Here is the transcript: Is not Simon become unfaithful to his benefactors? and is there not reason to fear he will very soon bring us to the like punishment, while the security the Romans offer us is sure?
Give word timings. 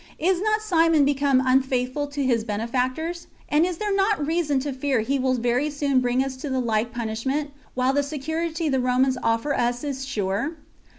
Is 0.17 0.41
not 0.41 0.63
Simon 0.63 1.05
become 1.05 1.43
unfaithful 1.45 2.07
to 2.07 2.25
his 2.25 2.43
benefactors? 2.43 3.27
and 3.47 3.67
is 3.67 3.77
there 3.77 3.93
not 3.95 4.25
reason 4.25 4.59
to 4.61 4.73
fear 4.73 5.01
he 5.01 5.19
will 5.19 5.35
very 5.35 5.69
soon 5.69 5.99
bring 5.99 6.23
us 6.23 6.35
to 6.37 6.49
the 6.49 6.59
like 6.59 6.91
punishment, 6.91 7.51
while 7.75 7.93
the 7.93 8.01
security 8.01 8.67
the 8.67 8.79
Romans 8.79 9.19
offer 9.21 9.53
us 9.53 9.83
is 9.83 10.03
sure? 10.03 10.53